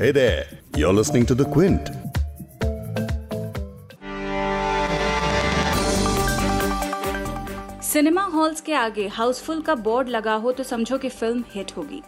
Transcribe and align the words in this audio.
Hey 0.00 0.12
there, 0.12 0.46
you're 0.74 0.94
listening 0.94 1.26
to 1.26 1.34
The 1.34 1.44
Quint. 1.44 1.90
Cinema 7.82 8.22
halls 8.24 8.60
के 8.60 8.72
आगे 8.74 9.06
हाउसफुल 9.08 9.60
का 9.62 9.74
बोर्ड 9.74 10.08
लगा 10.08 10.34
हो 10.34 10.52
तो 10.52 10.62
समझो 10.64 10.98
कि 10.98 11.08
फ़िल्म 11.08 11.44
हिट 11.54 11.76
होगी 11.76 12.02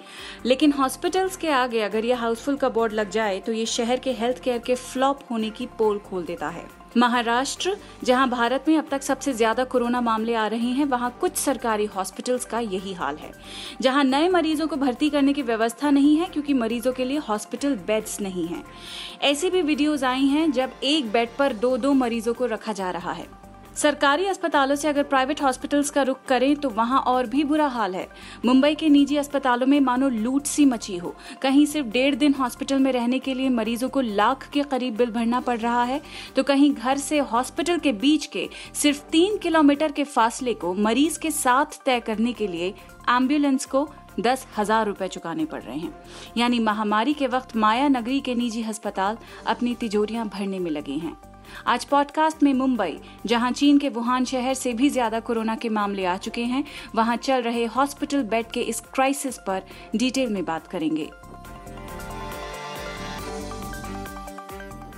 लेकिन 0.47 0.73
हॉस्पिटल्स 0.73 1.37
के 1.37 1.49
आगे 1.53 1.81
अगर 1.83 2.05
यह 2.05 2.21
हाउसफुल 2.21 2.57
का 2.57 2.69
बोर्ड 2.69 2.92
लग 2.92 3.10
जाए 3.10 3.40
तो 3.40 3.53
ये 3.53 3.67
शहर 3.69 3.99
के 3.99 4.13
हेल्थ 4.21 4.43
केयर 4.45 4.59
के 4.67 4.74
फ्लॉप 4.74 5.21
होने 5.31 5.51
की 5.51 5.67
पोल 5.79 5.99
खोल 6.09 6.24
देता 6.24 6.49
है 6.49 6.65
महाराष्ट्र, 6.97 7.77
जहाँ 8.04 8.29
भारत 8.29 8.65
में 8.69 8.77
अब 8.79 8.88
तक 8.90 9.03
सबसे 9.03 9.33
ज़्यादा 9.33 9.65
कोरोना 9.65 10.01
मामले 10.01 10.35
आ 10.35 10.47
रहे 10.47 10.71
हैं, 10.71 10.85
वहाँ 10.85 11.11
कुछ 11.21 11.37
सरकारी 11.37 11.85
हॉस्पिटल्स 11.87 12.45
का 12.45 12.61
यही 12.61 12.93
हाल 12.93 13.17
है। 13.17 13.33
जहाँ 13.81 14.04
नए 14.04 14.29
मरीजों 14.29 14.67
को 14.69 14.76
भर्ती 14.76 15.11
करने 15.11 15.33
की 15.33 15.43
व्यवस्था 15.43 15.90
नहीं 15.90 16.16
है, 16.16 16.27
क्योंकि 16.27 16.55
मरीजों 16.55 16.93
के 16.93 17.05
लिए 17.05 17.19
हॉस्पिटल 17.19 17.77
बेड्स 17.87 18.20
नहीं 18.20 18.47
हैं। 18.47 18.65
ऐसी 19.23 19.51
भी 19.51 19.63
वीडियोज़ 19.63 20.05
आई 20.05 20.27
हैं, 20.27 20.51
जब 20.52 20.73
एक 20.83 21.13
बेड 21.13 21.37
पर 21.39 21.52
दो 21.52 21.77
दो 21.77 21.93
मरीजों 21.93 22.35
को 22.35 22.47
रखा 22.47 22.73
जा 22.73 22.91
रहा 22.91 23.13
है। 23.13 23.41
सरकारी 23.77 24.27
अस्पतालों 24.27 24.75
से 24.77 24.89
अगर 24.89 25.03
प्राइवेट 25.03 25.43
हॉस्पिटल्स 25.43 25.91
का 25.91 26.03
रुख 26.03 26.25
करें 26.29 26.55
तो 26.57 26.69
वहाँ 26.71 26.99
और 27.01 27.27
भी 27.27 27.45
बुरा 27.45 27.67
हाल 27.67 27.95
है। 27.95 28.07
मुंबई 28.45 28.75
के 28.75 28.89
निजी 28.89 29.17
अस्पतालों 29.17 29.67
में 29.67 29.79
मानो 29.80 30.09
लूट 30.09 30.47
सी 30.47 30.65
मची 30.65 30.97
हो। 30.97 31.15
कहीं 31.43 31.65
सिर्फ़ 31.67 31.89
डेढ़ 31.89 32.15
दिन 32.15 32.35
हॉस्पिटल 32.35 32.79
में 32.79 32.91
रहने 32.93 33.19
के 33.19 33.35
लिए 33.35 33.49
मरीजों 33.51 33.89
को 33.89 34.01
लाख 34.01 34.49
के 34.53 34.63
करीब 34.65 34.97
बिल 34.97 35.11
भरना 35.11 35.41
पड़ 35.41 35.59
रहा 35.59 35.83
है 35.85 36.01
तो 36.37 36.43
कहीं 36.43 36.73
घर 36.75 36.99
से 36.99 37.19
हॉस्पिटल 37.33 37.79
के 37.79 37.93
बीच 37.95 38.27
के 38.27 38.49
सिर्फ़ 38.75 39.03
तीन 39.13 39.39
किलोमीटर 39.39 39.93
के 39.93 40.05
फासले 40.05 40.55
को 40.55 40.75
मरीज़ 40.75 41.19
के 41.19 41.30
साथ 41.30 41.80
तय 41.85 42.01
करने 42.01 42.33
के 42.33 42.47
लिए 42.47 42.69
एंबुलेंस 43.11 43.66
को 43.66 43.89
दस 44.21 44.47
हज़ार 44.59 44.87
रुपए 44.87 45.09
चुकाने 45.09 45.45
पड़ 45.45 45.63
रहे 45.63 45.79
हैं। 45.79 45.95
यानी 46.37 46.59
महामारी 46.61 47.15
के 47.15 47.27
वक्त 47.27 47.57
माया 47.57 47.89
नगरी 47.89 48.21
के 48.21 48.35
निजी 48.35 48.63
अस्पताल 48.69 49.19
अपनी 49.47 49.75
तिजोरियाँ 49.75 50.29
भरने 50.29 50.59
में 50.59 50.71
लगे 50.71 50.93
हैं। 50.95 51.16
आज 51.67 51.85
पॉडकास्ट 51.85 52.43
में 52.43 52.55
मुंबई, 52.55 52.99
जहाँ 53.27 53.51
चीन 53.53 53.79
के 53.79 53.89
वुहान 53.89 54.25
शहर 54.25 54.55
से 54.55 54.73
भी 54.73 54.89
ज़्यादा 54.91 55.21
कोरोना 55.21 55.57
के 55.57 55.69
मामले 55.69 56.05
आ 56.05 56.17
चुके 56.17 56.45
हैं, 56.45 56.65
वहाँ 56.95 57.17
चल 57.17 57.43
रहे 57.43 57.65
हॉस्पिटल 57.67 58.23
बेड 58.23 58.47
के 58.47 58.61
इस 58.61 58.81
क्राइसिस 58.81 59.39
पर 59.39 59.63
डिटेल 59.97 60.30
में 60.30 60.45
बात 60.45 60.67
करेंगे। 60.67 61.11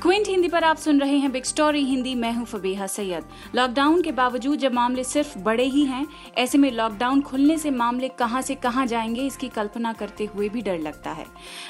क्विंट 0.04 0.28
हिंदी 0.28 0.48
पर 0.48 0.64
आप 0.64 0.76
सुन 0.76 1.00
रहे 1.00 1.16
हैं 1.16 1.32
बिग 1.32 1.44
स्टोरी, 1.44 1.84
हिंदी, 1.84 2.14
मैं 2.14 2.32
हूँ 2.32 2.44
फबीहा 2.46 2.86
सैयद। 2.86 3.24
लॉकडाउन 3.54 4.02
के 4.02 4.12
बावजूद 4.12 4.58
जब 4.58 4.72
मामले 4.72 5.04
सिर्फ़ 5.04 5.38
बड़े 5.38 5.64
ही 5.64 5.84
हैं, 5.84 6.06
ऐसे 6.38 6.58
में 6.58 6.70
लॉकडाउन 6.72 7.20
खुलने 7.20 7.58
से 7.58 7.70
मामले 7.70 8.08
कहाँ 8.08 8.42
से 8.42 8.54
कहाँ 8.54 8.86
जाएँगे, 8.86 9.22
इसकी 9.22 9.48
कल्पना 9.48 9.92
करते 9.92 10.24
हुए 10.24 10.48
भी 10.48 10.62
डर 10.62 10.78
लगता 10.78 11.10
है। 11.10 11.26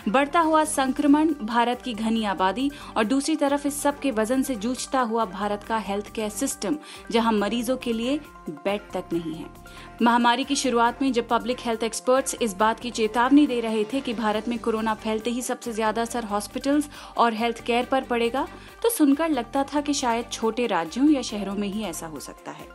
बढ़ता 0.09 0.41
हुआ 0.41 0.65
संक्रमण, 0.65 1.35
भारत 1.43 1.83
की 1.83 1.95
घनी 1.95 2.25
आबादी, 2.25 2.71
और 2.97 3.05
दूसरी 3.05 3.37
तरफ़ 3.37 3.67
इस 3.67 3.83
सब 3.83 3.99
के 3.99 4.11
वज़न 4.11 4.43
से 4.43 4.55
जूझता 4.55 5.01
हुआ 5.01 5.25
भारत 5.25 5.63
का 5.63 5.79
हेल्थ 5.79 6.13
केयर 6.13 6.31
सिस्टम 6.31 6.77
जहाँ 7.11 7.33
मरीजों 7.33 7.77
के 7.77 7.93
लिए 7.93 8.21
बेड 8.51 8.81
तक 8.81 9.05
नहीं 9.13 9.35
है। 9.35 9.47
महामारी 10.03 10.45
की 10.45 10.55
शुरुआत 10.57 11.03
में 11.03 11.13
जब 11.13 11.27
पब्लिक 11.29 11.61
हेल्थ 11.61 11.83
एक्सपर्ट्स 11.83 12.37
इस 12.43 12.55
बात 12.57 12.81
की 12.81 12.91
चेतावनी 12.91 13.47
दे 13.47 13.61
रहे 13.61 13.85
थे 13.93 14.01
कि 14.01 14.15
भारत 14.15 14.49
में 14.49 14.59
कोरोना 14.59 14.95
फैलते 14.95 15.31
ही 15.31 15.43
सबसे 15.43 15.73
ज़्यादा 15.73 16.03
असर 16.03 16.25
हॉस्पिटल्स 16.25 16.89
और 17.17 17.35
हेल्थ 17.35 17.63
केयर 17.65 17.85
पर 17.85 18.05
पड़ेगा 18.05 18.47
तो 18.83 18.91
सुनकर 18.91 19.29
लगता 19.29 19.65
था 19.65 19.81
कि 19.81 19.95
शायद 19.95 20.31
छोटे 20.33 20.67
राज्यों 20.67 21.09
या 21.11 21.23
शहरों 21.23 21.55
में 21.55 21.69
ही 21.69 21.83
ऐसा 21.83 22.07
हो 22.07 22.21
सकता 22.21 22.51
है। 22.51 22.67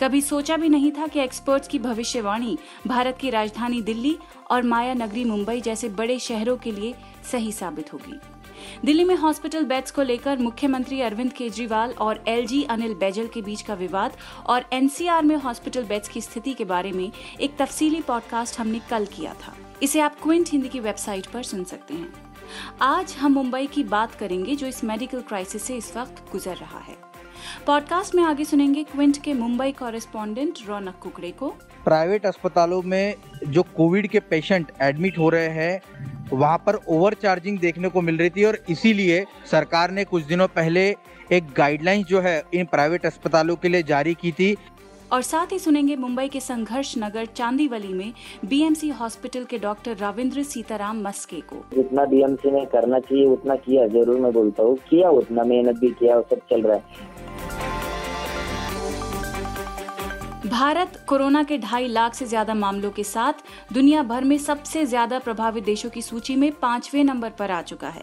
कभी 0.00 0.20
सोचा 0.20 0.56
भी 0.56 0.68
नहीं 0.68 0.90
था 0.92 1.06
कि 1.06 1.20
एक्सपर्ट्स 1.20 1.68
की 1.68 1.78
भविष्यवाणी 1.78 2.58
भारत 2.86 3.18
की 3.20 3.30
राजधानी 3.30 3.82
दिल्ली 3.82 4.16
और 4.50 4.62
माया 4.62 4.94
नगरी 4.94 5.24
मुंबई 5.24 5.60
जैसे 5.60 5.88
बड़े 5.88 6.18
शहरों 6.18 6.56
के 6.56 6.72
लिए 6.72 6.94
सही 7.32 7.52
साबित 7.52 7.92
होगी। 7.92 8.20
दिल्ली 8.84 9.04
में 9.04 9.14
हॉस्पिटल 9.16 9.64
बेड्स 9.64 9.90
को 9.90 10.02
लेकर 10.02 10.38
मुख्यमंत्री 10.38 11.00
अरविंद 11.00 11.32
केजरीवाल 11.32 11.90
और 11.90 12.24
एलजी 12.28 12.62
अनिल 12.62 12.94
बैजल 12.94 13.26
के 13.26 13.42
बीच 13.42 13.62
का 13.62 13.74
विवाद 13.74 14.12
और 14.46 14.64
एनसीआर 14.72 15.22
में 15.22 15.36
हॉस्पिटल 15.36 15.84
बेड्स 15.84 16.08
की 16.08 16.20
स्थिति 16.20 16.54
के 16.54 16.64
बारे 16.64 16.92
में 16.92 17.12
एक 17.40 17.56
तफसीली 17.58 18.00
पॉडकास्ट 18.00 18.60
हमने 18.60 18.80
कल 18.90 19.06
किया 19.06 19.34
था। 19.34 19.56
इसे 19.82 20.00
आप 20.00 20.20
क्विंट 20.22 20.48
हिंदी 20.48 20.68
की 20.68 20.80
वेबसाइट 20.80 21.26
पर 21.26 21.42
सुन 21.42 21.64
सकते 21.64 21.94
हैं। 21.94 22.12
आज 22.82 23.16
हम 23.18 23.32
मुंबई 23.32 23.66
की 23.66 23.84
बात 23.84 24.14
करेंगे 24.14 24.54
जो 24.54 24.66
इस 24.66 24.84
मेडिकल 24.84 25.20
क्राइसिस 25.20 25.62
से 25.62 25.76
इस 25.76 25.96
वक्त 25.96 26.32
गुजर 26.32 26.56
रहा 26.56 26.78
है। 26.78 26.96
पॉडकास्ट 27.66 28.14
में 28.14 28.22
आगे 28.22 28.44
सुनेंगे 28.44 28.84
क्विंट 28.84 29.22
के 29.22 29.34
मुंबई 29.34 29.72
कॉरेस्पॉन्डेंट 29.72 30.58
रौनक 30.68 30.94
कुकड़े 31.02 31.30
को। 31.30 31.48
प्राइवेट 31.84 32.26
अस्पतालों 32.26 32.82
में 32.82 33.14
जो 33.48 33.62
कोविड 33.62 34.06
के 34.06 34.20
पेशेंट 34.20 34.72
एडमिट 34.82 35.18
हो 35.18 35.28
रहे 35.28 35.48
हैं 35.48 35.95
वहाँ 36.32 36.58
पर 36.66 36.78
ओवर 36.88 37.14
चार्जिंग 37.14 37.58
देखने 37.58 37.88
को 37.88 38.00
मिल 38.02 38.16
रही 38.18 38.30
थी 38.30 38.44
और 38.44 38.58
इसीलिए 38.70 39.24
सरकार 39.50 39.90
ने 39.90 40.04
कुछ 40.04 40.24
दिनों 40.24 40.46
पहले 40.48 40.88
एक 41.32 41.52
गाइडलाइंस 41.56 42.06
जो 42.06 42.20
है 42.20 42.42
इन 42.54 42.64
प्राइवेट 42.66 43.06
अस्पतालों 43.06 43.56
के 43.56 43.68
लिए 43.68 43.82
जारी 43.84 44.14
की 44.14 44.32
थी। 44.32 44.56
और 45.12 45.22
साथ 45.22 45.52
ही 45.52 45.58
सुनेंगे 45.58 45.96
मुंबई 45.96 46.28
के 46.28 46.40
संघर्ष 46.40 46.94
नगर 46.98 47.26
चांदीवली 47.26 47.92
में 47.92 48.12
बीएमसी 48.44 48.88
हॉस्पिटल 48.90 49.44
के 49.44 49.58
डॉक्टर 49.58 49.96
रविंद्र 49.96 50.42
सीताराम 50.42 51.02
मस्के 51.02 51.40
को। 51.42 51.56
जितना 51.74 52.04
बीएमसी 52.04 52.50
ने 52.50 52.64
करना 52.72 52.98
चाहिए 53.00 53.26
उतना 53.26 53.54
किया 53.56 53.86
ज़रूर 53.88 54.20
मैं 54.20 54.32
बोलता 54.32 54.62
हूँ 54.62 54.76
किया 54.90 55.10
उतना 55.12 55.44
मेहनत 55.44 55.78
भी 55.80 55.90
किया 55.90 56.20
सब 56.22 56.40
चल 56.50 56.62
रहा 56.62 56.76
है। 56.76 57.35
भारत 60.46 60.96
कोरोना 61.08 61.42
के 61.42 61.56
ढाई 61.58 61.86
लाख 61.88 62.14
से 62.14 62.26
ज़्यादा 62.26 62.54
मामलों 62.54 62.90
के 62.90 63.04
साथ 63.04 63.72
दुनिया 63.72 64.02
भर 64.02 64.24
में 64.24 64.36
सबसे 64.38 64.84
ज़्यादा 64.86 65.18
प्रभावित 65.18 65.64
देशों 65.64 65.90
की 65.90 66.02
सूची 66.02 66.36
में 66.36 66.50
पाँचवें 66.52 67.02
नंबर 67.04 67.30
पर 67.30 67.50
आ 67.50 67.60
चुका 67.62 67.88
है। 67.88 68.02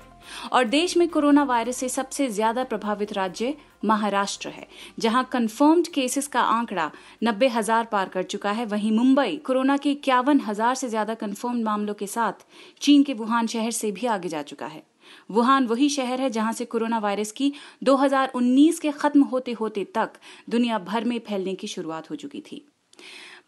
और 0.52 0.66
देश 0.66 0.96
में 0.98 1.08
कोरोना 1.10 1.44
वायरस 1.44 1.78
से 1.78 1.90
सबसे 1.90 2.28
ज़्यादा 2.30 2.64
प्रभावित 2.64 3.14
राज्य 3.14 3.54
महाराष्ट्र 3.86 4.50
है, 4.50 4.68
जहाँ 5.00 5.24
कंफर्म्ड 5.32 5.88
केसेस 5.88 6.28
का 6.28 6.42
आंकड़ा 6.42 6.92
नब्बे 7.24 7.48
हज़ार 7.50 7.86
पार 7.86 8.10
कर 8.10 8.24
चुका 8.26 8.52
है। 8.52 8.66
वहीं 8.66 8.92
मुंबई 8.92 9.36
कोरोना 9.46 9.78
के 9.78 9.92
इक्यावन 9.92 10.40
हज़ार 10.40 10.76
से 10.76 10.90
ज़्यादा 10.90 11.14
कंफर्म्ड 11.16 11.64
मामलों 11.66 11.94
के 11.94 12.08
साथ 12.08 12.46
चीन 12.82 13.04
के 13.04 13.14
वुहान 13.14 13.48
शहर 13.48 13.72
से 13.74 13.92
भी 13.92 14.08
आगे 14.08 14.30
जा 14.30 14.42
चुका 14.44 14.66
है। 14.68 14.84
वुहान 15.32 15.68
वही 15.68 15.90
शहर 15.90 16.22
है 16.22 16.30
जहाँ 16.30 16.54
से 16.54 16.66
कोरोना 16.66 17.00
वायरस 17.00 17.32
की 17.32 17.54
2019 17.84 18.80
के 18.80 18.92
खत्म 18.92 19.22
होते 19.22 19.52
होते 19.52 19.84
तक 19.84 20.10
दुनिया 20.50 20.80
भर 20.80 21.04
में 21.04 21.20
फैलने 21.20 21.56
की 21.56 21.68
शुरुआत 21.68 22.10
हो 22.12 22.16
चुकी 22.16 22.42
थी। 22.42 22.66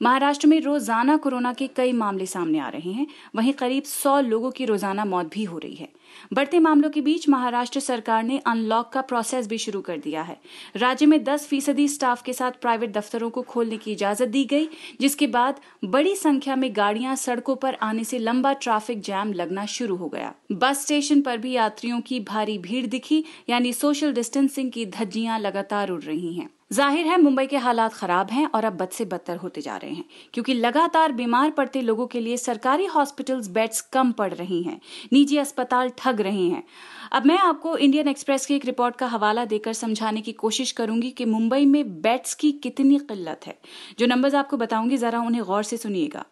महाराष्ट्र 0.02 0.48
में 0.48 0.60
रोज़ाना 0.62 1.16
कोरोना 1.18 1.52
के 1.54 1.68
कई 1.68 1.92
मामले 1.94 2.26
सामने 2.26 2.60
आ 2.60 2.70
रहे 2.70 2.92
हैं। 2.92 3.06
वहीं 3.36 3.54
करीब 3.54 3.84
100 3.84 4.20
लोगों 4.22 4.52
की 4.52 4.66
रोज़ाना 4.66 5.06
मौत 5.06 5.30
भी 5.34 5.44
हो 5.44 5.58
रही 5.58 5.76
है। 5.76 5.88
बढ़ते 6.34 6.60
मामलों 6.60 6.90
के 6.90 7.02
बीच 7.02 7.28
महाराष्ट्र 7.30 7.80
सरकार 7.80 8.24
ने 8.24 8.38
अनलॉक 8.38 8.90
का 8.90 9.02
प्रोसेस 9.02 9.48
भी 9.48 9.58
शुरू 9.58 9.82
कर 9.82 9.98
दिया 9.98 10.22
है। 10.22 10.38
राज्य 10.76 11.06
में 11.06 11.24
10 11.24 11.46
फ़ीसदी 11.48 11.88
स्टाफ 11.88 12.22
के 12.22 12.34
साथ 12.34 12.52
प्राइवेट 12.52 12.94
दफ्तरों 12.94 13.30
को 13.30 13.42
खोलने 13.42 13.78
की 13.78 13.92
इजाज़त 13.92 14.28
दी 14.28 14.44
गई, 14.46 14.68
जिसके 15.02 15.28
बाद 15.28 15.60
बड़ी 15.86 16.16
संख्या 16.16 16.56
में 16.56 16.70
गाड़ियाँ 16.76 17.16
सड़कों 17.16 17.56
पर 17.56 17.78
आने 17.82 18.04
से 18.04 18.20
लंबा 18.20 18.54
ट्रैफ़िक 18.54 19.02
जैम 19.02 19.34
लगना 19.34 19.66
शुरू 19.66 19.96
हो 19.96 20.10
गया। 20.10 20.34
बस 20.52 20.84
स्टेशन 20.84 21.22
पर 21.22 21.38
भी 21.38 21.52
यात्रियों 21.52 22.02
की 22.02 22.20
भारी 22.20 22.58
भीड़ 22.58 22.86
दिखी, 22.86 23.24
यानी 23.50 23.74
सोशल 23.74 24.14
डिस्टेंसिंग 24.14 24.72
की 24.72 24.86
धज्जियाँ 24.86 25.40
लगातार 25.40 25.90
उड़ 25.90 26.02
रही 26.02 26.34
हैं। 26.34 26.50
ज़ाहिर 26.76 27.06
है, 27.08 27.18
मुंबई 27.18 27.46
के 27.48 27.58
हालात 27.58 27.94
खराब 27.94 28.32
हैं 28.32 28.46
और 28.48 28.66
अब 28.66 28.74
बद 28.74 28.90
से 28.90 29.06
बदतर 29.06 29.38
होते 29.38 29.62
जा 29.62 29.76
रहे 29.78 29.92
हैं, 29.92 30.04
क्योंकि 30.34 30.54
लगातार 30.54 31.12
बीमार 31.12 31.52
पड़ते 31.52 31.82
लोगों 31.82 32.08
के 32.08 32.20
लिए 32.20 32.38
सरकारी 32.38 32.86
हॉस्पिटल्स 32.86 33.48
बेड्स 33.50 33.82
कम 33.94 34.12
पड़ 34.12 34.34
रही 34.34 34.62
हैं, 34.64 34.80
निजी 35.14 35.38
अस्पताल 35.38 35.92
ठग 35.98 36.22
रहे 36.22 36.48
हैं। 36.48 36.64
अब 37.12 37.26
मैं 37.26 37.38
आपको 37.40 37.76
इंडियन 37.78 38.08
एक्सप्रेस 38.08 38.46
की 38.46 38.56
एक 38.56 38.66
रिपोर्ट 38.66 38.96
का 38.96 39.08
हवाला 39.08 39.46
देकर 39.46 39.74
समझाने 39.76 40.22
की 40.22 40.32
कोशिश 40.36 40.72
करूँगी 40.72 41.12
कि 41.12 41.26
मुंबई 41.26 41.66
में 41.66 42.02
बेड्स 42.02 42.34
की 42.34 42.52
कितनी 42.64 42.98
किल्लत 43.02 43.48
है। 43.48 43.58
जो 44.00 44.06
नंबर्स 44.06 44.36
आपको 44.36 44.58
बताऊँगी, 44.58 44.98
जरा 44.98 45.20
उन्हें 45.22 45.44
गौर 45.44 45.64
से 45.64 45.78
सुनिएगा। 45.78 46.26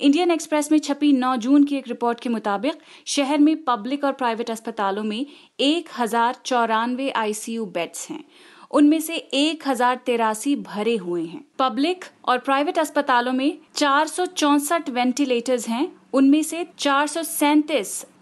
इंडियन 0.00 0.30
एक्सप्रेस 0.30 0.70
में 0.72 0.78
छपी 0.78 1.12
9 1.14 1.34
जून 1.38 1.64
की 1.64 1.76
एक 1.76 1.88
रिपोर्ट 1.88 2.20
के 2.20 2.28
मुताबिक, 2.28 2.78
शहर 3.06 3.38
में 3.38 3.62
पब्लिक 3.64 4.04
और 4.04 4.12
प्राइवेट 4.14 4.50
अस्पतालों 4.50 5.02
में 5.04 5.26
एक 5.60 5.88
हज़ार 5.98 6.40
चौरानवे 6.44 7.10
आईसीयू 7.12 7.66
बेड्स 7.68 8.08
हैं। 8.10 8.24
उनमें 8.72 9.00
से 9.00 9.14
एक 9.14 9.68
हज़ार 9.68 10.00
तिरासी 10.06 10.54
भरे 10.56 10.96
हुए 10.96 11.24
हैं। 11.24 11.44
पब्लिक 11.58 12.04
और 12.24 12.38
प्राइवेट 12.38 12.78
अस्पतालों 12.78 13.32
में 13.32 13.58
चार 13.74 14.06
सौ 14.06 14.26
चौसठ 14.26 14.88
वेंटिलेटर्स 14.90 15.68
हैं। 15.68 15.92
उनमें 16.14 16.42
से 16.42 16.66
चार 16.78 17.08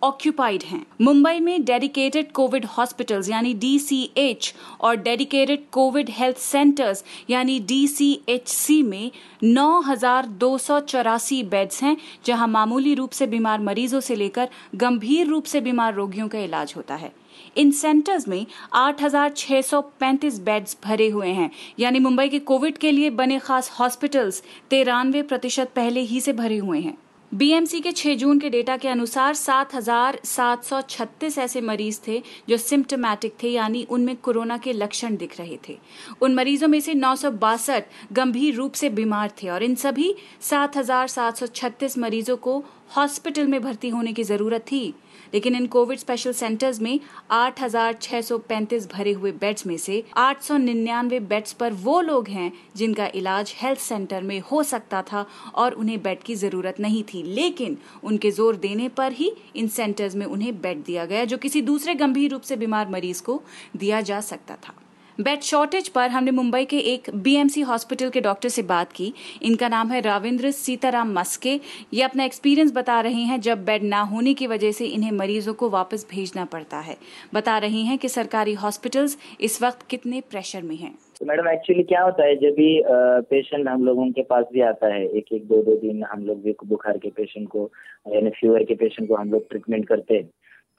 ऑक्यूपाइड 0.02 0.62
हैं। 0.62 0.84
मुंबई 1.00 1.40
में 1.40 1.64
डेडिकेटेड 1.64 2.30
कोविड 2.32 2.64
हॉस्पिटल्स, 2.66 3.28
यानी 3.28 3.52
डीसीएच 3.54 4.52
और 4.80 4.96
डेडिकेटेड 4.96 5.64
कोविड 5.72 6.10
हेल्थ 6.10 6.36
सेंटर्स, 6.36 7.04
यानी 7.30 7.58
डीसीएचसी 7.60 8.82
में 8.82 9.10
नौ 9.42 9.80
हज़ार 9.80 10.26
दो 10.26 10.56
सौ 10.58 10.80
चौरासी 10.80 11.42
बेड्स 11.44 11.82
हैं, 11.82 11.96
जहाँ 12.26 12.48
मामूली 12.48 12.94
रूप 12.94 13.10
से 13.10 13.26
बीमार 13.26 13.60
मरीजों 13.60 14.00
से 14.00 14.16
लेकर 14.16 14.48
गंभीर 14.76 15.26
रूप 15.26 15.44
से 15.44 15.60
बीमार 15.60 15.94
रोगियों 15.94 16.28
का 16.28 16.38
इलाज 16.38 16.74
होता 16.76 16.94
है। 16.94 17.12
इन 17.56 17.70
सेंटर्स 17.70 18.28
में 18.28 18.46
8,635 18.72 20.38
बेड्स 20.38 20.76
भरे 20.84 21.08
हुए 21.08 21.28
हैं। 21.28 21.50
यानी 21.78 21.98
मुंबई 21.98 22.28
के 22.28 22.38
कोविड 22.38 22.78
के 22.78 22.92
लिए 22.92 23.10
बने 23.10 23.38
खास 23.38 23.70
हॉस्पिटल्स 23.70 24.42
तिरानवे 24.70 25.22
प्रतिशत 25.22 25.70
पहले 25.76 26.00
ही 26.00 26.20
से 26.20 26.32
भरे 26.32 26.56
हुए 26.56 26.80
हैं। 26.80 26.98
बीएमसी 27.32 27.80
के 27.80 27.92
6 27.92 28.16
जून 28.16 28.38
के 28.38 28.50
डेटा 28.50 28.76
के 28.76 28.88
अनुसार 28.88 29.34
7,736 29.34 31.38
ऐसे 31.38 31.60
मरीज़ 31.60 32.00
थे 32.08 32.22
जो 32.48 32.56
सिम्टोमैटिक 32.56 33.34
थे 33.42 33.48
यानी 33.48 33.86
उनमें 33.90 34.16
कोरोना 34.16 34.58
के 34.58 34.72
लक्षण 34.72 35.16
दिख 35.16 35.40
रहे 35.40 35.58
थे। 35.68 35.78
उन 36.22 36.34
मरीजों 36.34 36.68
में 36.68 36.80
से 36.80 36.94
नौ 36.94 37.16
सौ 37.16 37.30
बासठ 37.30 37.84
गंभीर 38.12 38.54
रूप 38.54 38.72
से 38.72 38.90
बीमार 38.90 39.30
थे 39.42 39.48
और 39.48 39.62
इन 39.62 39.74
सभी 39.74 40.14
7,736 40.40 41.98
मरीजों 41.98 42.36
को 42.36 42.64
हॉस्पिटल 42.96 43.46
में 43.46 43.62
भर्ती 43.62 43.88
होने 43.88 44.12
की 44.12 44.22
ज़रूरत 44.22 44.60
थी। 44.60 44.94
लेकिन 45.34 45.54
इन 45.54 45.66
कोविड 45.66 45.98
स्पेशल 45.98 46.32
सेंटर्स 46.32 46.80
में 46.80 46.98
8,635 47.32 48.86
भरे 48.92 49.12
हुए 49.12 49.32
बेड्स 49.32 49.66
में 49.66 49.76
से 49.76 50.02
899 50.18 51.20
बेड्स 51.20 51.52
पर 51.52 51.72
वो 51.72 52.00
लोग 52.00 52.28
हैं 52.28 52.52
जिनका 52.76 53.06
इलाज 53.14 53.54
हेल्थ 53.56 53.80
सेंटर 53.80 54.22
में 54.22 54.38
हो 54.40 54.62
सकता 54.62 55.02
था 55.02 55.26
और 55.54 55.72
उन्हें 55.72 56.02
बेड 56.02 56.22
की 56.22 56.34
ज़रूरत 56.34 56.80
नहीं 56.80 57.02
थी। 57.04 57.22
लेकिन 57.24 57.78
उनके 58.04 58.30
ज़ोर 58.30 58.56
देने 58.56 58.88
पर 58.88 59.12
ही 59.12 59.32
इन 59.56 59.68
सेंटर्स 59.68 60.14
में 60.14 60.26
उन्हें 60.26 60.60
बेड 60.60 60.84
दिया 60.84 61.04
गया 61.04 61.24
जो 61.24 61.38
किसी 61.38 61.62
दूसरे 61.62 61.94
गंभीर 61.94 62.30
रूप 62.30 62.42
से 62.42 62.56
बीमार 62.56 62.88
मरीज़ 62.88 63.22
को 63.22 63.42
दिया 63.76 64.00
जा 64.00 64.20
सकता 64.20 64.56
था। 64.56 64.79
बेड 65.20 65.40
शॉर्टेज 65.42 65.88
पर 65.88 66.08
हमने 66.10 66.30
मुंबई 66.30 66.64
के 66.64 66.78
एक 66.90 67.08
बीएमसी 67.14 67.60
हॉस्पिटल 67.60 68.10
के 68.10 68.20
डॉक्टर 68.20 68.48
से 68.48 68.62
बात 68.62 68.92
की। 68.92 69.12
इनका 69.42 69.68
नाम 69.68 69.88
है 69.88 70.00
राविंद्र 70.00 70.50
सीताराम 70.50 71.12
मस्के। 71.14 71.58
ये 71.94 72.02
अपना 72.02 72.24
एक्सपीरियंस 72.24 72.72
बता 72.74 73.00
रहे 73.00 73.22
हैं, 73.22 73.40
जब 73.40 73.64
बेड 73.64 73.82
ना 73.84 74.00
होने 74.02 74.34
की 74.34 74.46
वजह 74.46 74.72
से 74.72 74.86
इन्हें 74.86 75.10
मरीजों 75.12 75.54
को 75.54 75.70
वापस 75.70 76.06
भेजना 76.10 76.44
पड़ता 76.46 76.78
है। 76.78 76.96
बता 77.34 77.58
रही 77.58 77.84
हैं 77.86 77.98
कि 77.98 78.08
सरकारी 78.08 78.54
हॉस्पिटल्स 78.54 79.18
इस 79.40 79.62
वक्त 79.62 79.86
कितने 79.90 80.20
प्रेशर 80.30 80.62
में 80.62 80.76
हैं। 80.76 80.94
तो 81.20 81.26
मैडम 81.26 81.48
एक्चुअली 81.48 81.82
क्या 81.84 82.02
होता 82.02 82.24
है, 82.24 82.36
जब 82.36 82.54
भी 82.54 82.82
पेशेंट 83.30 83.68
हम 83.68 83.84
लोगों 83.84 84.10
के 84.10 84.22
पास 84.24 84.44
भी 84.52 84.60
आता 84.64 84.94
है 84.94 85.06
एक 85.08 85.32
एक 85.32 85.46
दो 85.48 85.62
दो 85.62 85.76
दिन 85.78 86.04
हम 86.12 86.24
लोग 86.26 86.42
भी 86.42 86.54
बुखार 86.66 86.98
के 86.98 87.10
पेशेंट 87.10 87.48
को, 87.48 87.70
यानी 88.06 88.30
फीवर 88.30 88.64
के 88.64 88.74
पेशेंट 88.74 89.08
को 89.08 89.14
हम 89.16 89.32
लोग 89.32 89.48
ट्रीटमेंट 89.50 89.86
करते 89.88 90.14
हैं 90.14 90.30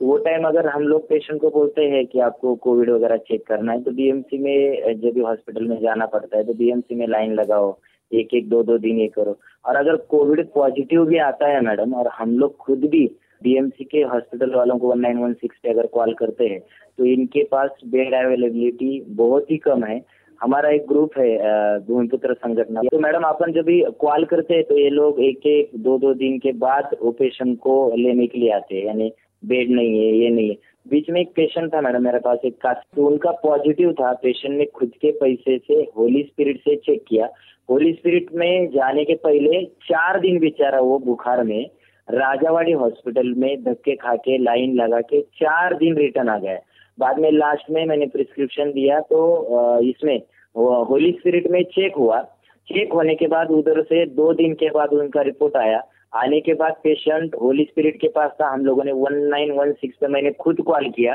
तो 0.02 0.08
वो 0.08 0.16
टाइम 0.18 0.46
अगर 0.48 0.68
हम 0.68 0.84
लोग 0.84 1.02
पेशेंट 1.10 1.40
को 1.42 1.50
बोलते 1.50 1.82
हैं 1.90 2.06
कि 2.08 2.20
आपको 2.28 2.54
कोविड 2.62 2.90
वगैरह 2.90 3.18
चेक 3.18 3.46
करना 3.48 3.72
है 3.72 3.82
तो 3.84 3.92
बीएमसी 3.92 4.38
में 4.38 5.00
जब 5.02 5.14
भी 5.14 5.22
हॉस्पिटल 5.22 5.66
में 5.68 5.76
जाना 5.82 6.06
पड़ता 6.14 6.38
है 6.38 6.44
तो 6.44 6.54
बीएमसी 6.54 6.96
में 6.96 7.08
लाइन 7.08 7.34
लगाओ, 7.34 7.68
एक 8.12 8.34
एक, 8.34 8.48
दो 8.50 8.64
दो 8.64 8.78
दिन 8.78 9.00
ये 9.00 9.08
करो। 9.10 9.38
और 9.66 9.76
अगर 9.76 9.96
कोविड 10.10 10.48
पॉजिटिव 10.56 11.06
भी 11.06 11.18
आता 11.20 11.48
है 11.48 11.62
मैडम, 11.62 11.94
और 11.94 12.08
हम 12.10 12.38
लोग 12.40 12.58
खुद 12.58 12.90
भी 12.92 13.06
बीएमसी 13.44 13.84
के 13.84 14.02
हॉस्पिटल 14.04 14.56
वालों 14.56 14.78
को 14.80 14.92
वन 14.92 15.00
नाइन 15.00 15.20
वन 15.20 15.34
सिक्स 15.36 15.60
पे 15.64 15.70
अगर 15.70 15.88
कॉल 15.94 16.14
करते 16.16 16.48
हैं 16.48 16.60
तो 16.98 17.06
इनके 17.06 17.44
पास 17.52 17.80
बेड 17.88 18.14
अवेलेबिलिटी 18.16 19.02
बहुत 19.16 19.52
ही 19.52 19.58
कम 19.60 19.84
है। 19.84 20.02
हमारा 20.42 20.70
एक 20.72 20.88
ग्रुप 20.88 21.18
है 21.18 21.80
भूमिपुत्र 21.88 22.34
संगठन। 22.36 22.88
तो 22.88 23.00
मैडम, 23.00 23.24
अपन 23.26 23.52
जब 23.54 23.66
भी 23.66 23.82
कॉल 24.00 24.26
करते 24.26 24.54
हैं 24.54 24.64
तो 24.64 24.78
ये 24.78 24.90
लोग 24.92 25.20
एक 25.24 25.46
एक, 25.48 25.72
दो 25.78 25.98
दो 26.00 26.14
दिन 26.16 26.40
के 26.40 26.52
बाद 26.60 26.96
पेशेंट 27.04 27.58
को 27.60 27.84
लेने 27.98 28.28
के 28.28 28.40
लिए 28.40 28.52
आते 28.54 28.76
हैं, 28.76 28.86
यानी 28.86 29.14
बेड 29.44 29.72
नहीं 29.72 30.00
है, 30.00 30.12
ये 30.14 30.30
नहीं 30.30 30.50
है। 30.50 30.56
बीच 30.86 31.10
में 31.10 31.20
एक 31.22 31.30
पेशेंट 31.36 31.74
था 31.74 31.82
मैडम 31.82 32.04
मेरे 32.04 32.20
पास, 32.20 32.40
एक 32.46 32.56
का 32.62 32.74
तो 32.74 33.06
उनका 33.08 33.32
पॉजिटिव 33.44 33.92
था 33.94 34.12
पेशेंट 34.24 34.58
ने 34.58 34.66
खुद 34.76 34.92
के 35.02 35.12
पैसे 35.12 35.58
से 35.58 35.74
होली 35.98 36.24
स्पिरिट 36.24 36.60
से 36.60 36.76
चेक 36.78 37.04
किया। 37.08 37.30
होली 37.70 37.92
स्पिरिट 37.94 38.34
में 38.36 38.68
जाने 38.72 39.04
के 39.06 39.16
पहले 39.18 39.64
चार 39.84 40.20
दिन 40.20 40.40
बेचारा 40.40 40.80
वो 40.82 40.98
बुखार 41.00 41.44
में 41.44 41.70
राजावाड़ी 42.08 42.72
हॉस्पिटल 42.74 43.34
में 43.38 43.64
धक्के 43.64 43.96
खा 43.96 44.16
के 44.18 44.38
लाइन 44.38 44.76
लगा 44.76 45.00
के 45.04 45.22
चार 45.38 45.78
दिन 45.78 45.96
रिटर्न 45.98 46.30
आ 46.30 46.38
गया। 46.40 46.58
बाद 46.98 47.20
में 47.20 47.32
लास्ट 47.32 47.70
में 47.72 47.86
मैंने 47.86 48.06
प्रिस्क्रिप्शन 48.08 48.72
दिया 48.72 49.00
तो 49.02 49.80
इसमें 49.82 50.18
होली 50.56 51.12
स्पिरिट 51.12 51.48
में 51.52 51.64
चेक 51.66 51.96
हुआ। 51.96 52.22
चेक 52.68 52.94
होने 52.94 53.16
के 53.16 53.28
बाद 53.28 53.52
उधर 53.52 53.82
से 53.84 54.06
दो 54.08 54.34
दिन 54.34 54.54
के 54.54 54.70
बाद 54.70 54.94
उनका 54.94 55.22
रिपोर्ट 55.22 55.56
आया। 55.58 55.80
आने 56.14 56.40
के 56.42 56.54
बाद 56.54 56.74
पेशेंट 56.84 57.36
होली 57.42 57.64
स्पिरिट 57.64 58.00
के 58.02 58.08
पास 58.08 58.32
था। 58.42 58.48
हम 58.48 58.66
लोगों 58.66 58.84
ने 58.84 58.92
वन 58.94 59.16
नाइन 59.26 59.52
वन 59.52 59.72
सिक्स 59.72 59.98
पे 59.98 60.08
मैंने 60.08 60.32
खुद 60.40 60.62
कॉल 60.62 60.90
किया। 60.90 61.14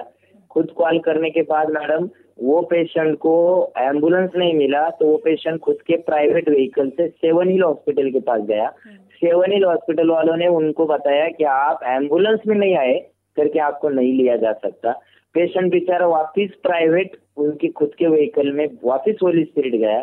खुद 0.51 0.71
कॉल 0.77 0.99
करने 0.99 1.31
के 1.31 1.43
बाद 1.43 1.71
मैडम, 1.71 2.09
वो 2.43 2.61
पेशेंट 2.63 3.17
को 3.19 3.35
एंबुलेंस 3.79 4.31
नहीं 4.37 4.55
मिला 4.55 4.89
तो 4.91 5.07
वो 5.07 5.17
पेशेंट 5.17 5.59
खुद 5.61 5.77
के 5.87 5.97
प्राइवेट 6.03 6.49
व्हीकल 6.49 6.91
से 6.91 7.09
सेवन 7.09 7.49
हिल 7.49 7.63
हॉस्पिटल 7.63 8.11
के 8.11 8.21
पास 8.21 8.43
गया। 8.43 8.69
सेवन 9.15 9.53
हिल 9.53 9.65
हॉस्पिटल 9.65 10.11
वालों 10.11 10.37
ने 10.37 10.47
उनको 10.57 10.87
बताया 10.87 11.29
कि 11.29 11.45
आप 11.47 11.81
एंबुलेंस 11.85 12.41
में 12.47 12.57
नहीं 12.57 12.77
आए, 12.77 12.99
करके 13.37 13.59
आपको 13.61 13.89
नहीं 13.91 14.13
लिया 14.13 14.37
जा 14.37 14.53
सकता। 14.55 14.93
पेशेंट 15.35 15.71
बेचारा 15.73 16.07
वापिस 16.07 16.51
प्राइवेट 16.63 17.17
उनकी 17.37 17.69
खुद 17.69 17.95
के 17.95 18.07
व्हीकल 18.07 18.53
में 18.53 18.67
वापिस 18.85 19.17
होली 19.23 19.45
स्पिरिट 19.45 19.75
गया। 19.75 19.99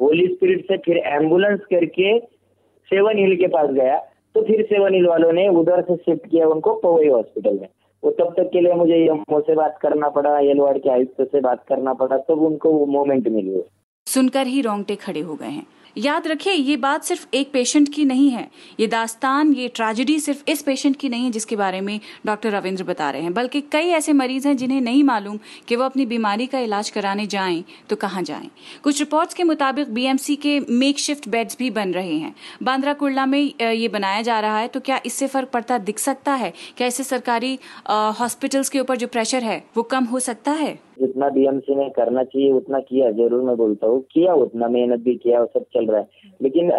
होली 0.00 0.26
स्पिरिट 0.26 0.66
से 0.66 0.76
फिर 0.76 0.96
एंबुलेंस 0.96 1.60
करके 1.70 2.18
सेवन 2.18 3.18
हिल 3.18 3.36
के 3.36 3.46
पास 3.48 3.70
गया। 3.72 3.98
तो 4.34 4.42
फिर 4.42 4.62
से 4.62 4.78
वनील 4.78 5.06
वालों 5.06 5.32
ने 5.32 5.48
उधर 5.48 5.82
से 5.82 5.96
शिफ्ट 5.96 6.26
किया 6.30 6.48
उनको 6.48 6.74
पवई 6.74 7.08
हॉस्पिटल 7.08 7.58
में। 7.60 7.68
वो 8.02 8.10
तब 8.10 8.34
तक 8.36 8.50
के 8.52 8.60
लिए 8.60 8.74
मुझे 8.74 8.94
एमओ 8.94 9.40
से 9.40 9.54
बात 9.54 9.78
करना 9.82 10.08
पड़ा 10.08 10.38
येलवाड़ 10.38 10.76
के 10.78 10.90
आयुक्त 10.90 11.22
से 11.22 11.40
बात 11.40 11.64
करना 11.68 11.94
पड़ा, 11.94 12.16
तब 12.16 12.24
तो 12.28 12.34
उनको 12.46 12.72
वो 12.72 12.86
मोमेंट 12.86 13.28
मिली। 13.28 13.62
सुनकर 14.06 14.46
ही 14.46 14.60
रोंगटे 14.60 14.96
खड़े 14.96 15.20
हो 15.20 15.34
गए 15.34 15.46
हैं। 15.46 15.66
याद 15.98 16.26
रखिए 16.28 16.52
ये 16.52 16.76
बात 16.76 17.04
सिर्फ़ 17.04 17.26
एक 17.34 17.50
पेशेंट 17.52 17.88
की 17.94 18.04
नहीं 18.04 18.30
है। 18.30 18.48
ये 18.80 18.86
दास्तान, 18.86 19.52
ये 19.52 19.68
ट्रेजिडी 19.68 20.18
सिर्फ़ 20.20 20.42
इस 20.50 20.62
पेशेंट 20.62 20.96
की 20.96 21.08
नहीं 21.08 21.24
है 21.24 21.30
जिसके 21.30 21.56
बारे 21.56 21.80
में 21.80 21.98
डॉक्टर 22.26 22.50
रविंद्र 22.50 22.84
बता 22.84 23.10
रहे 23.10 23.22
हैं। 23.22 23.32
बल्कि 23.34 23.60
कई 23.72 23.88
ऐसे 23.90 24.12
मरीज़ 24.12 24.48
हैं 24.48 24.56
जिन्हें 24.56 24.80
नहीं 24.80 25.02
मालूम 25.04 25.38
कि 25.68 25.76
वो 25.76 25.84
अपनी 25.84 26.06
बीमारी 26.06 26.46
का 26.46 26.58
इलाज 26.58 26.90
कराने 26.90 27.26
जाएँ 27.26 27.62
तो 27.90 27.96
कहाँ 27.96 28.22
जाएँ। 28.22 28.50
कुछ 28.84 28.98
रिपोर्ट्स 28.98 29.34
के 29.34 29.44
मुताबिक 29.44 29.92
बीएमसी 29.94 30.36
के 30.36 30.58
मेक 30.60 30.98
शिफ्ट 30.98 31.28
बेड्स 31.28 31.56
भी 31.58 31.70
बन 31.72 31.92
रहे 31.92 32.14
हैं। 32.14 32.34
बांद्रा 32.62 32.92
कुर्ला 32.94 33.26
में 33.26 33.40
ये 33.60 33.88
बनाया 33.88 34.22
जा 34.22 34.40
रहा 34.40 34.58
है 34.58 34.68
तो 34.68 34.80
क्या 34.80 35.00
इससे 35.06 35.26
फ़र्क 35.26 35.48
पड़ता 35.48 35.78
दिख 35.80 35.98
सकता 35.98 36.34
है? 36.34 36.52
क्या 36.76 36.86
इससे 36.86 37.04
सरकारी 37.04 37.58
हॉस्पिटल्स 37.90 38.68
के 38.68 38.80
ऊपर 38.80 38.96
जो 38.96 39.06
प्रेशर 39.08 39.42
है, 39.42 39.64
वो 39.76 39.82
कम 39.84 40.04
हो 40.04 40.20
सकता 40.20 40.52
है? 40.52 40.78
जितना 41.00 41.28
बीएमसी 41.28 41.74
ने 41.74 41.88
करना 41.90 42.22
चाहिए, 42.24 42.52
उतना 42.52 42.78
किया, 42.80 43.10
ज़रूर 43.10 43.42
मैं 43.42 43.56
बोलता 43.56 43.86
हूँ। 43.86 44.02
किया 44.12 44.34
उतना, 44.34 44.68
मेहनत 44.68 45.00
भी 45.00 45.14
किया 45.16 45.44
सब 45.44 45.64
चल 45.74 45.86
रहा 45.86 46.00
है। 46.00 46.08
लेकिन 46.42 46.70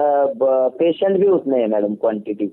पेशेंट 0.80 1.20
भी 1.20 1.28
उतने 1.28 1.60
हैं 1.60 1.68
मैडम 1.68 1.96
क्वांटिटी 1.96 2.48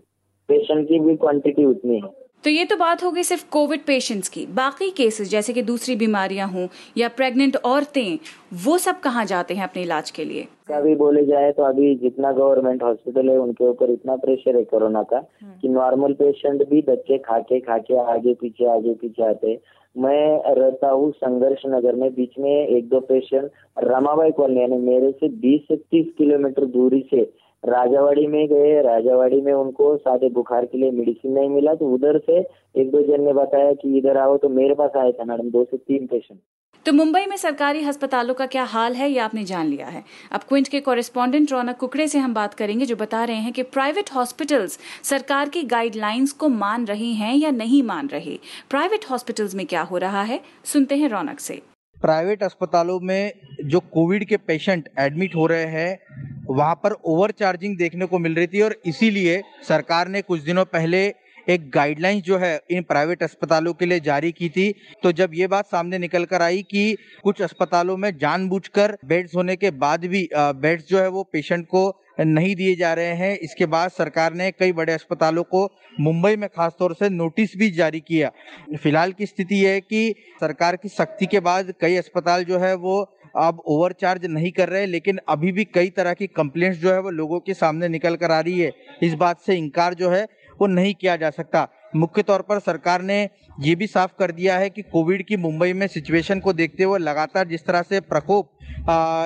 पेशेंट 0.49 0.87
की 0.89 0.99
भी 0.99 1.17
क्वांटिटी 1.17 1.65
उतनी 1.65 1.97
है। 1.97 2.26
तो 2.45 2.51
ये 2.51 2.65
तो 2.65 2.77
बात 2.77 3.03
हो 3.03 3.11
गई 3.11 3.23
सिर्फ़ 3.23 3.45
कोविड 3.51 3.81
पेशेंट्स 3.87 4.29
की। 4.29 4.45
बाकी 4.47 4.91
केसेस 4.91 5.31
जैसे 5.31 5.53
कि 5.53 5.63
दूसरी 5.63 5.95
बीमारियाँ 5.97 6.47
हों 6.49 6.67
या 6.99 7.09
प्रेग्नेंट 7.17 7.57
औरतें 7.57 8.19
वो 8.65 8.77
सब 8.79 9.01
कहाँ 9.01 9.25
जाते 9.25 9.55
हैं 9.55 9.65
अपने 9.65 9.83
इलाज 9.83 10.11
के 10.11 10.25
लिए? 10.25 10.47
अभी 10.73 10.95
बोले 10.95 11.25
जाए 11.27 11.51
तो 11.53 11.63
अभी 11.63 11.95
जितना 11.95 12.31
गवर्नमेंट 12.33 12.83
हॉस्पिटल 12.83 13.31
है 13.31 13.39
उनके 13.39 13.65
ऊपर 13.65 13.91
इतना 13.91 14.17
प्रेशर 14.17 14.57
है 14.57 14.63
कोरोना 14.65 15.03
का 15.03 15.17
हम्म। 15.17 15.59
कि 15.63 15.69
नॉर्मल 15.69 16.13
पेशेंट 16.13 16.63
भी 16.71 16.83
बच्चे 16.89 17.19
खाके 17.19 17.61
खाके 17.61 17.99
आगे 18.13 18.35
पीछे 18.41 18.69
आगे 18.75 18.95
पीछे 19.01 19.29
आते 19.29 19.59
मैं 19.97 20.55
रहता 20.55 20.91
हूँ 20.91 21.11
संघर्ष 21.17 21.63
नगर 21.67 21.95
में 21.95 22.11
बीच 22.15 22.39
में 22.39 22.51
एक 22.53 22.89
दो 22.89 23.01
पेशेंट 23.09 23.51
रमाबाई 23.85 24.31
कॉलोनी 24.31 24.61
यानी 24.61 24.79
मेरे 24.81 25.11
से 25.13 25.29
20 25.43 25.67
से 25.69 25.77
30 25.95 26.11
किलोमीटर 26.19 26.65
दूरी 26.73 27.01
से 27.11 27.23
राजावाड़ी 27.65 28.27
में 28.27 28.47
गए 28.49 28.83
राजावाड़ी 28.83 29.41
में 29.41 29.53
उनको 29.53 29.97
सादे 29.97 30.29
बुखार 30.29 30.67
के 30.67 30.79
लिए 30.79 30.91
मेडिसिन 30.91 31.33
नहीं 31.33 31.49
मिला 31.49 31.75
तो 31.75 31.95
उधर 31.95 32.19
से 32.19 32.39
एक 32.81 32.91
दो 32.91 33.03
जन 33.03 33.23
ने 33.23 33.33
बताया 33.33 33.73
कि 33.73 33.97
इधर 33.99 34.17
आओ 34.17 34.37
तो 34.37 34.49
मेरे 34.49 34.75
पास 34.75 34.91
आए 34.97 35.13
थे 35.13 35.25
मैडम 35.25 35.51
दो 35.51 35.65
से 35.65 35.77
तीन 35.77 36.07
पेशेंट 36.07 36.41
तो 36.87 36.93
मुंबई 36.93 37.25
में 37.27 37.37
सरकारी 37.37 37.85
अस्पतालों 37.85 38.35
का 38.35 38.47
क्या 38.47 38.65
हाल 38.65 38.95
है 38.95 39.09
ये 39.11 39.19
आपने 39.19 39.43
जान 39.45 39.67
लिया 39.67 39.87
है। 39.87 40.03
अब 40.33 40.41
क्विंट 40.41 40.69
के 40.69 40.81
कॉरेस्पॉन्डेंट 40.81 41.53
रौनक 41.53 41.77
कुकड़े 41.77 42.07
से 42.09 42.19
हम 42.19 42.35
बात 42.35 42.55
करेंगे 42.55 42.87
जो 42.87 42.97
बता 42.97 43.25
रहे 43.25 43.37
हैं 43.37 43.53
कि 43.53 43.63
प्राइवेट 43.63 44.11
हॉस्पिटल्स 44.15 44.79
सरकार 45.05 45.49
की 45.49 45.63
गाइडलाइंस 45.63 46.33
को 46.33 46.49
मान 46.49 46.85
रही 46.85 47.13
हैं 47.15 47.35
या 47.35 47.51
नहीं 47.51 47.83
मान 47.83 48.09
रहे। 48.09 48.37
प्राइवेट 48.71 49.11
हॉस्पिटल्स 49.11 49.55
में 49.55 49.65
क्या 49.67 49.83
हो 49.83 49.99
रहा 49.99 50.23
है 50.23 50.41
सुनते 50.65 50.97
हैं 50.97 51.09
रौनक 51.09 51.41
से। 51.41 51.61
प्राइवेट 52.03 52.43
अस्पतालों 52.43 53.01
में 53.01 53.33
जो 53.65 53.81
कोविड 53.93 54.25
के 54.25 54.37
पेशेंट 54.37 54.89
एडमिट 54.99 55.35
हो 55.37 55.47
रहे 55.47 55.67
हैं 55.67 56.36
वहाँ 56.49 56.75
पर 56.75 56.93
ओवर 56.93 57.31
चार्जिंग 57.31 57.77
देखने 57.77 58.07
को 58.07 58.19
मिल 58.19 58.35
रही 58.35 58.47
थी 58.47 58.61
और 58.61 58.75
इसीलिए 58.87 59.43
सरकार 59.69 60.09
ने 60.09 60.23
कुछ 60.23 60.41
दिनों 60.43 60.65
पहले 60.67 61.07
एक 61.47 61.69
गाइडलाइंस 61.71 62.23
जो 62.23 62.39
है 62.39 62.61
इन 62.71 62.83
प्राइवेट 62.83 63.23
अस्पतालों 63.23 63.73
के 63.75 63.87
लिए 63.87 64.01
जारी 64.01 64.31
की 64.33 64.49
थी। 64.49 64.75
तो 65.03 65.13
जब 65.13 65.31
ये 65.35 65.47
बात 65.47 65.67
सामने 65.67 65.99
निकल 65.99 66.25
कर 66.25 66.43
आई 66.43 66.63
कि 66.63 66.97
कुछ 67.25 67.43
अस्पतालों 67.43 67.97
में 67.97 68.11
जानबूझकर 68.19 68.97
बेड्स 69.05 69.35
होने 69.37 69.57
के 69.57 69.71
बाद 69.77 70.05
भी 70.07 70.29
बेड्स 70.35 70.89
जो 70.89 70.99
है 70.99 71.09
वो 71.09 71.23
पेशेंट 71.33 71.67
को 71.67 71.93
नहीं 72.21 72.55
दिए 72.57 72.75
जा 72.77 72.93
रहे 72.95 73.15
हैं, 73.15 73.37
इसके 73.37 73.67
बाद 73.67 73.91
सरकार 73.91 74.35
ने 74.35 74.51
कई 74.51 74.73
बड़े 74.73 74.93
अस्पतालों 74.93 75.43
को 75.45 75.65
मुंबई 76.01 76.37
में 76.37 76.49
खासतौर 76.49 76.95
से 76.95 77.09
नोटिस 77.11 77.57
भी 77.57 77.71
जारी 77.71 78.01
किया। 78.01 78.31
फ़िलहाल 78.75 79.13
की 79.13 79.27
स्थिति 79.27 79.57
यह 79.57 79.71
है 79.71 79.81
कि 79.81 80.15
सरकार 80.41 80.77
की 80.77 80.89
सख्ती 80.91 81.27
के 81.27 81.41
बाद 81.41 81.73
कई 81.81 81.97
अस्पताल 81.97 82.45
जो 82.45 82.59
है 82.59 82.75
वो 82.77 83.03
अब 83.37 83.63
ओवरचार्ज 83.67 84.25
नहीं 84.27 84.51
कर 84.53 84.69
रहे, 84.69 84.87
लेकिन 84.87 85.19
अभी 85.29 85.53
भी 85.53 85.65
कई 85.67 85.91
तरह 85.91 86.15
की 86.15 86.27
कंप्लेंट्स 86.29 86.79
जो 86.81 86.93
है 86.93 87.01
वो 87.01 87.11
लोगों 87.13 87.41
के 87.41 87.55
सामने 87.55 87.89
निकल 87.89 88.17
कर 88.17 88.31
आ 88.33 88.41
रही 88.41 88.59
है। 88.61 88.73
इस 89.03 89.15
बात 89.17 89.41
से 89.41 89.57
इनकार 89.57 89.95
जो 89.95 90.11
है 90.11 90.27
वो 90.61 90.67
नहीं 90.67 90.95
किया 90.95 91.17
जा 91.17 91.31
सकता। 91.33 91.67
मुख्य 91.97 92.23
तौर 92.23 92.43
पर 92.43 92.59
सरकार 92.61 93.03
ने 93.03 93.23
ये 93.59 93.75
भी 93.75 93.87
साफ़ 93.87 94.11
कर 94.19 94.31
दिया 94.33 94.57
है 94.59 94.71
कि 94.71 94.83
कोविड 94.85 95.25
की 95.27 95.37
मुंबई 95.37 95.73
में 95.73 95.87
सिचुएशन 95.89 96.41
को 96.41 96.53
देखते 96.53 96.85
हुए 96.85 96.99
लगातार 96.99 97.47
जिस 97.49 97.65
तरह 97.67 97.83
से 97.83 98.01
प्रकोप 98.03 98.51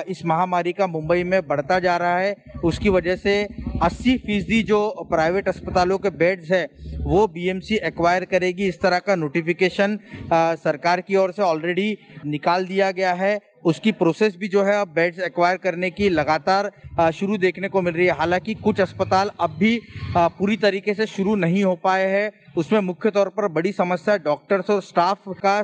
इस 0.09 0.21
महामारी 0.25 0.71
का 0.73 0.85
मुंबई 0.87 1.23
में 1.23 1.41
बढ़ता 1.47 1.79
जा 1.79 1.95
रहा 1.97 2.17
है, 2.17 2.35
उसकी 2.63 2.89
वजह 2.89 3.15
से 3.15 3.33
80 3.81 4.15
फ़ीसदी 4.17 4.61
जो 4.63 5.07
प्राइवेट 5.09 5.47
अस्पतालों 5.47 5.97
के 5.97 6.09
बेड्स 6.11 6.51
है, 6.51 6.63
वो 6.97 7.27
बीएमसी 7.27 7.75
एक्वायर 7.77 8.25
करेगी। 8.25 8.67
इस 8.67 8.79
तरह 8.81 8.99
का 8.99 9.15
नोटिफिकेशन 9.15 9.97
सरकार 10.33 11.01
की 11.01 11.15
ओर 11.15 11.31
से 11.31 11.41
ऑलरेडी 11.41 11.97
निकाल 12.25 12.65
दिया 12.65 12.91
गया 12.91 13.13
है। 13.13 13.39
उसकी 13.63 13.91
प्रोसेस 13.93 14.35
भी 14.37 14.47
जो 14.47 14.63
है 14.63 14.79
अब 14.81 14.93
बेड्स 14.95 15.19
एक्वायर 15.21 15.57
करने 15.57 15.89
की 15.91 16.09
लगातार 16.09 16.71
शुरू 17.13 17.37
देखने 17.37 17.67
को 17.69 17.81
मिल 17.81 17.93
रही 17.93 18.05
है। 18.05 18.13
हालाँकि 18.13 18.53
कुछ 18.55 18.81
अस्पताल 18.81 19.31
अब 19.39 19.55
भी 19.59 19.79
पूरी 20.17 20.57
तरीके 20.57 20.93
से 20.93 21.05
शुरू 21.07 21.35
नहीं 21.37 21.63
हो 21.63 21.75
पाए 21.83 22.07
हैं। 22.09 22.31
उसमें 22.57 22.79
मुख्य 22.81 23.09
तौर 23.11 23.29
पर 23.29 23.47
बड़ी 23.47 23.71
समस्या 23.71 24.15
डॉक्टर्स 24.19 24.69
और 24.69 24.81
स्टाफ 24.81 25.23
का 25.45 25.57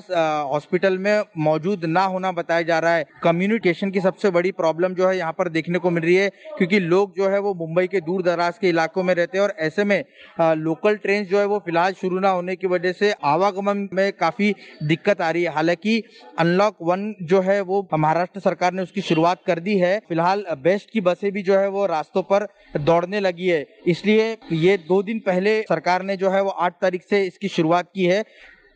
हॉस्पिटल 0.52 0.98
में 0.98 1.24
मौजूद 1.38 1.84
ना 1.86 2.04
होना 2.06 2.32
बताया 2.32 2.62
जा 2.62 2.78
रहा 2.80 2.94
है। 2.94 3.06
कम्युनिकेशन 3.24 3.92
की 3.92 4.02
सबसे 4.02 4.30
बड़ी 4.32 4.52
प्रॉब्लम 4.54 4.94
जो 4.94 5.08
है 5.08 5.18
यहाँ 5.18 5.34
पर 5.38 5.50
देखने 5.50 5.80
को 5.80 5.90
मिल 5.90 6.04
रही 6.04 6.16
है, 6.16 6.30
क्योंकि 6.58 6.80
लोग 6.80 7.16
जो 7.18 7.30
है 7.30 7.40
वो 7.40 7.54
मुंबई 7.56 7.88
के 7.88 8.02
दूर 8.02 8.22
दराज 8.24 8.58
के 8.58 8.70
इलाकों 8.70 9.04
में 9.04 9.14
रहते 9.16 9.38
हैं 9.38 9.44
और 9.44 9.54
ऐसे 9.60 9.84
में 9.84 10.04
लोकल 10.40 10.96
ट्रेन 10.98 11.26
जो 11.26 11.40
है 11.40 11.46
वो 11.46 11.60
फ़िलहाल 11.60 11.94
शुरू 11.94 12.20
ना 12.20 12.30
होने 12.30 12.56
की 12.56 12.68
वजह 12.68 12.92
से 12.94 13.12
आवागमन 13.26 13.88
में 13.94 14.12
काफ़ी 14.14 14.54
दिक्कत 14.84 15.22
आ 15.22 15.30
रही 15.32 15.44
है। 15.44 15.54
हालाँकि 15.54 16.02
अनलॉक 16.40 16.78
वन 16.82 17.14
जो 17.24 17.42
है 17.42 17.60
वो 17.64 17.82
महाराष्ट्र 17.94 18.40
सरकार 18.40 18.74
ने 18.74 18.82
उसकी 18.82 19.02
शुरुआत 19.02 19.44
कर 19.46 19.60
दी 19.60 19.78
है। 19.78 19.98
फ़िलहाल 20.00 20.46
बेस्ट 20.58 20.90
की 20.92 21.02
बसें 21.02 21.32
भी 21.32 21.42
जो 21.42 21.58
है 21.58 21.68
वो 21.70 21.86
रास्तों 21.86 22.24
पर 22.24 22.48
दौड़ने 22.80 23.20
लगी 23.20 23.48
है। 23.48 23.66
इसलिए 23.88 24.38
ये 24.54 24.78
दो 24.88 25.02
दिन 25.04 25.20
पहले 25.20 25.62
सरकार 25.62 26.04
ने 26.04 26.18
जो 26.18 26.30
है 26.30 26.42
वो 26.44 26.50
आठ 26.50 26.74
तारीख 26.82 27.04
से 27.10 27.24
इसकी 27.26 27.48
शुरुआत 27.48 27.90
की 27.96 28.06
है। 28.06 28.24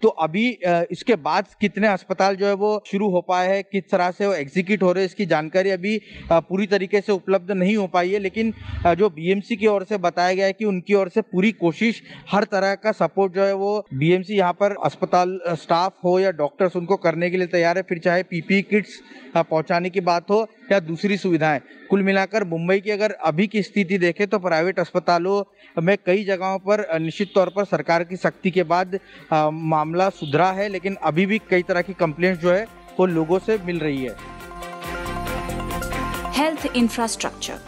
तो 0.04 0.10
अभी 0.22 0.48
इसके 0.92 1.16
बाद 1.18 1.48
कितने 1.62 1.88
अस्पताल 1.88 2.36
जो 2.36 2.46
है 2.48 2.54
वो 2.56 2.72
शुरू 2.88 3.10
हो 3.12 3.22
पाए 3.22 3.48
हैं, 3.48 3.64
किस 3.64 3.90
तरह 3.92 4.12
से 4.12 4.28
वो 4.28 4.34
एग्जीक्यूट 4.34 4.84
हो 4.84 4.92
रहे 4.92 5.04
हैं, 5.04 5.10
इसकी 5.10 5.26
जानकारी 5.26 5.70
अभी 5.72 6.00
पूरी 6.32 6.68
तरीके 6.68 7.02
से 7.02 7.12
उपलब्ध 7.12 7.52
नहीं 7.54 7.76
हो 7.78 7.88
पाई 7.88 8.12
है, 8.12 8.20
लेकिन 8.20 8.54
जो 8.98 9.10
बीएमसी 9.12 9.56
की 9.56 9.68
ओर 9.68 9.84
से 9.84 9.98
बताया 10.00 10.34
गया 10.34 10.46
है 10.46 10.54
कि 10.54 10.66
उनकी 10.66 10.94
ओर 10.94 11.10
से 11.10 11.22
पूरी 11.24 11.52
कोशिश 11.54 12.02
हर 12.32 12.44
तरह 12.52 12.76
का 12.78 12.92
सपोर्ट 12.94 13.34
जो 13.34 13.44
है 13.44 13.54
वो 13.56 13.74
बीएमसी 13.94 14.38
यहाँ 14.38 14.54
पर 14.54 14.76
अस्पताल 14.86 15.40
स्टाफ 15.62 15.98
हो 16.04 16.20
या 16.20 16.32
डॉक्टर्स 16.34 16.76
उनको 16.76 16.96
करने 17.00 17.30
के 17.30 17.38
लिए 17.38 17.48
तैयार 17.50 17.78
है, 17.78 17.84
फिर 17.84 18.00
चाहे 18.00 18.24
पीपी 18.24 18.62
किट्स 18.64 19.00
पहुँचाने 19.38 19.90
की 19.90 20.02
बात 20.02 20.32
हो 20.32 20.46
या 20.72 20.80
दूसरी 20.80 21.18
सुविधाएँ? 21.18 21.62
कुल 21.90 22.02
मिलाकर 22.04 22.44
मुंबई 22.44 22.80
की 22.80 22.92
अगर 22.92 23.12
अभी 23.24 23.48
की 23.48 23.62
स्थिति 23.64 23.98
देखें 23.98 24.28
तो 24.28 24.40
प्राइवेट 24.40 24.80
अस्पतालों 24.80 25.44
में 25.78 25.98
कई 26.06 26.24
जगहों 26.24 26.58
पर 26.60 26.86
निश्चित 27.00 27.32
तौर 27.36 27.50
पर 27.50 27.66
सरकार 27.66 28.04
की 28.04 28.16
सख्ती 28.16 28.52
के 28.52 28.64
बाद 28.64 29.00
आ, 29.34 29.50
मामला 29.50 30.10
सुधरा 30.10 30.52
है 30.52 30.68
लेकिन 30.70 30.96
अभी 31.04 31.26
भी 31.26 31.42
कई 31.50 31.62
तरह 31.62 31.82
की 31.82 31.94
कंप्लेंट 31.94 32.40
जो 32.40 32.52
है 32.52 32.68
वो 33.00 33.06
लोगों 33.06 33.40
से 33.40 33.58
मिल 33.66 33.80
रही 33.80 34.04
है। 34.04 34.16
हेल्थ 36.34 36.66
इंफ्रास्ट्रक्चर 36.76 37.60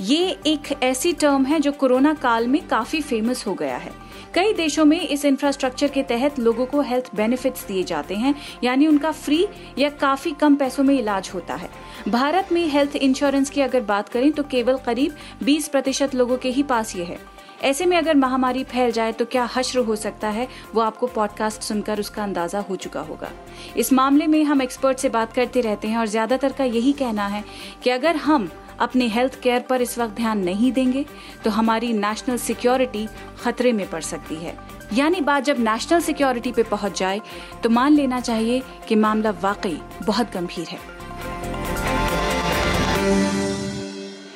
ये 0.00 0.36
एक 0.46 0.72
ऐसी 0.82 1.12
टर्म 1.12 1.44
है 1.44 1.60
जो 1.60 1.72
कोरोना 1.72 2.12
काल 2.14 2.46
में 2.46 2.60
काफ़ी 2.68 3.00
फ़ेमस 3.00 3.46
हो 3.46 3.54
गया 3.54 3.76
है। 3.76 3.92
कई 4.34 4.52
देशों 4.52 4.84
में 4.84 5.00
इस 5.00 5.24
इंफ्रास्ट्रक्चर 5.24 5.88
के 5.88 6.02
तहत 6.02 6.38
लोगों 6.38 6.66
को 6.66 6.80
हेल्थ 6.80 7.10
बेनिफिट्स 7.16 7.66
दिए 7.66 7.82
जाते 7.84 8.14
हैं, 8.14 8.34
यानी 8.64 8.86
उनका 8.86 9.10
फ्री 9.12 9.46
या 9.78 9.88
काफ़ी 9.90 10.30
कम 10.32 10.56
पैसों 10.56 10.84
में 10.84 10.94
इलाज 10.94 11.30
होता 11.34 11.54
है। 11.54 11.70
भारत 12.08 12.52
में 12.52 12.66
हेल्थ 12.68 12.96
इंश्योरेंस 12.96 13.50
की 13.50 13.60
अगर 13.60 13.80
बात 13.82 14.08
करें 14.08 14.30
तो 14.32 14.42
केवल 14.42 14.76
करीब 14.76 15.16
20 15.42 15.68
प्रतिशत 15.68 16.14
लोगों 16.14 16.36
के 16.36 16.50
ही 16.50 16.62
पास 16.62 16.94
ये 16.96 17.04
है। 17.04 17.18
ऐसे 17.62 17.86
में 17.86 17.96
अगर 17.96 18.16
महामारी 18.16 18.64
फैल 18.64 18.92
जाए 18.92 19.12
तो 19.12 19.24
क्या 19.24 19.48
हश्र 19.56 19.78
हो 19.78 19.96
सकता 19.96 20.28
है? 20.28 20.46
वो 20.74 20.80
आपको 20.80 21.06
पॉडकास्ट 21.08 21.62
सुनकर 21.62 22.00
उसका 22.00 22.22
अंदाज़ा 22.22 22.60
हो 22.60 22.76
चुका 22.76 23.00
होगा। 23.00 23.30
इस 23.76 23.92
मामले 23.92 24.26
में 24.26 24.42
हम 24.44 24.62
एक्सपर्ट 24.62 24.98
से 24.98 25.08
बात 25.08 25.32
करते 25.32 25.60
रहते 25.60 25.88
हैं 25.88 25.98
और 25.98 26.06
ज़्यादातर 26.06 26.52
का 26.52 26.64
यही 26.66 26.92
कहना 26.94 27.26
है 27.26 27.44
कि 27.84 27.90
अगर 27.90 28.16
हम 28.18 28.50
अपने 28.80 29.06
हेल्थ 29.08 29.40
केयर 29.42 29.60
पर 29.60 29.82
इस 29.82 29.98
वक्त 29.98 30.14
ध्यान 30.16 30.44
नहीं 30.44 30.72
देंगे 30.72 31.04
तो 31.44 31.50
हमारी 31.50 31.92
नेशनल 31.92 32.36
सिक्योरिटी 32.38 33.06
खतरे 33.42 33.72
में 33.72 33.88
पड़ 33.90 34.02
सकती 34.02 34.36
है। 34.36 34.56
यानी 34.92 35.20
बात 35.20 35.44
जब 35.44 35.60
नेशनल 35.60 36.00
सिक्योरिटी 36.00 36.52
पे 36.52 36.62
पहुँच 36.62 36.98
जाए 36.98 37.20
तो 37.62 37.68
मान 37.70 37.92
लेना 37.92 38.20
चाहिए 38.20 38.62
कि 38.88 38.94
मामला 38.96 39.30
वाकई 39.42 39.80
बहुत 40.02 40.32
गंभीर 40.34 40.68
है। 40.68 40.78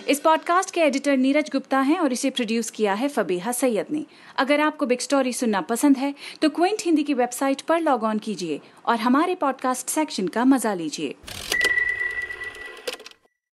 इस 0.08 0.20
पॉडकास्ट 0.20 0.70
के 0.70 0.80
एडिटर 0.80 1.16
नीरज 1.16 1.48
गुप्ता 1.52 1.78
हैं 1.80 1.98
और 1.98 2.12
इसे 2.12 2.30
प्रोड्यूस 2.30 2.70
किया 2.70 2.94
है 2.94 3.08
फबीहा 3.08 3.52
सैयद 3.52 3.86
ने। 3.90 4.04
अगर 4.38 4.60
आपको 4.60 4.86
बिग 4.86 5.00
स्टोरी 5.00 5.32
सुनना 5.32 5.60
पसंद 5.60 5.96
है 5.96 6.14
तो 6.42 6.48
क्विंट 6.50 6.82
हिंदी 6.84 7.02
की 7.02 7.14
वेबसाइट 7.14 7.60
पर 7.60 7.80
लॉग 7.80 8.04
ऑन 8.04 8.18
कीजिए 8.18 8.60
और 8.86 8.96
हमारे 8.96 9.34
पॉडकास्ट 9.34 9.88
सेक्शन 9.88 10.28
का 10.28 10.44
मज़ा 10.44 10.74
लीजिए। 10.74 11.14